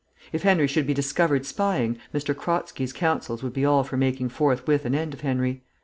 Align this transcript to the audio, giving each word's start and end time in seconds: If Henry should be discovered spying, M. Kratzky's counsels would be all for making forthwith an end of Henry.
If 0.33 0.41
Henry 0.41 0.65
should 0.65 0.87
be 0.87 0.95
discovered 0.95 1.45
spying, 1.45 1.99
M. 2.11 2.19
Kratzky's 2.21 2.91
counsels 2.91 3.43
would 3.43 3.53
be 3.53 3.65
all 3.65 3.83
for 3.83 3.97
making 3.97 4.29
forthwith 4.29 4.83
an 4.83 4.95
end 4.95 5.13
of 5.13 5.21
Henry. 5.21 5.61